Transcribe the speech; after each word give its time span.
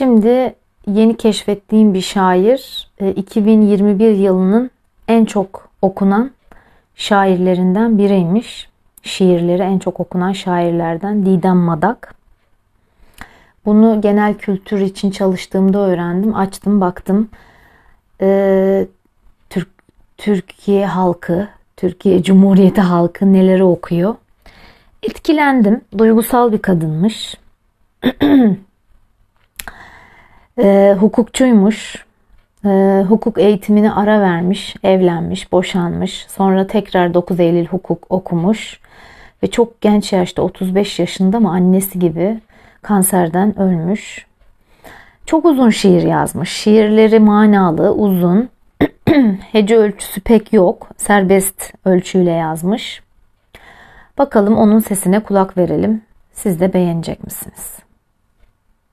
Şimdi 0.00 0.54
yeni 0.86 1.16
keşfettiğim 1.16 1.94
bir 1.94 2.00
şair 2.00 2.88
2021 3.16 4.04
e, 4.04 4.10
yılının 4.10 4.70
en 5.08 5.24
çok 5.24 5.68
okunan 5.82 6.30
şairlerinden 6.94 7.98
biriymiş. 7.98 8.68
Şiirleri 9.02 9.62
en 9.62 9.78
çok 9.78 10.00
okunan 10.00 10.32
şairlerden 10.32 11.26
Didem 11.26 11.56
Madak. 11.56 12.14
Bunu 13.66 14.00
genel 14.00 14.34
kültür 14.34 14.80
için 14.80 15.10
çalıştığımda 15.10 15.78
öğrendim. 15.78 16.34
Açtım 16.34 16.80
baktım. 16.80 17.28
Ee, 18.20 18.86
Türk, 19.50 19.68
Türkiye 20.18 20.86
halkı, 20.86 21.48
Türkiye 21.76 22.22
Cumhuriyeti 22.22 22.80
halkı 22.80 23.32
neleri 23.32 23.64
okuyor. 23.64 24.14
Etkilendim. 25.02 25.80
Duygusal 25.98 26.52
bir 26.52 26.62
kadınmış. 26.62 27.34
e, 30.62 30.96
hukukçuymuş. 31.00 32.04
E, 32.64 33.04
hukuk 33.08 33.38
eğitimini 33.38 33.92
ara 33.92 34.20
vermiş, 34.20 34.76
evlenmiş, 34.82 35.52
boşanmış. 35.52 36.26
Sonra 36.28 36.66
tekrar 36.66 37.14
9 37.14 37.40
Eylül 37.40 37.66
hukuk 37.66 38.06
okumuş. 38.08 38.80
Ve 39.42 39.50
çok 39.50 39.80
genç 39.80 40.12
yaşta 40.12 40.42
35 40.42 40.98
yaşında 40.98 41.40
mı 41.40 41.50
annesi 41.50 41.98
gibi 41.98 42.40
kanserden 42.82 43.58
ölmüş. 43.58 44.26
Çok 45.26 45.44
uzun 45.44 45.70
şiir 45.70 46.02
yazmış. 46.02 46.50
Şiirleri 46.50 47.18
manalı, 47.18 47.92
uzun. 47.94 48.48
Hece 49.52 49.76
ölçüsü 49.76 50.20
pek 50.20 50.52
yok. 50.52 50.88
Serbest 50.96 51.72
ölçüyle 51.84 52.30
yazmış. 52.30 53.02
Bakalım 54.18 54.56
onun 54.56 54.78
sesine 54.80 55.20
kulak 55.20 55.56
verelim. 55.56 56.02
Siz 56.32 56.60
de 56.60 56.72
beğenecek 56.72 57.24
misiniz? 57.24 57.89